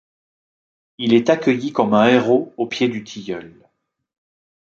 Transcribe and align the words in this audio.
Il 0.97 1.13
est 1.13 1.29
accueilli 1.29 1.73
comme 1.73 1.93
un 1.93 2.07
héros 2.07 2.55
au 2.57 2.65
pied 2.65 2.89
du 2.89 3.03
tilleul. 3.03 3.53